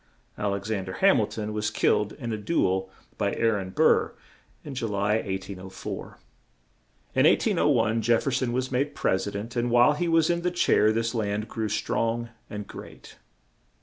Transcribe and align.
Al 0.35 0.55
ex 0.55 0.71
an 0.71 0.85
der 0.85 0.93
Ham 0.93 1.19
il 1.19 1.27
ton 1.27 1.53
was 1.53 1.69
killed 1.69 2.13
in 2.13 2.33
a 2.33 2.37
du 2.39 2.65
el 2.65 2.89
by 3.19 3.35
Aa 3.35 3.51
ron 3.57 3.69
Burr 3.69 4.15
in 4.63 4.73
Ju 4.73 4.87
ly, 4.87 5.17
1804. 5.17 6.17
In 7.13 7.27
1801, 7.27 8.01
Jef 8.01 8.23
fer 8.23 8.31
son 8.31 8.51
was 8.51 8.71
made 8.71 8.95
Pres 8.95 9.27
i 9.27 9.29
dent; 9.29 9.55
and 9.55 9.69
while 9.69 9.93
he 9.93 10.07
was 10.07 10.31
in 10.31 10.41
the 10.41 10.49
chair 10.49 10.91
this 10.91 11.13
land 11.13 11.47
grew 11.47 11.69
strong 11.69 12.29
and 12.49 12.65
great. 12.65 13.17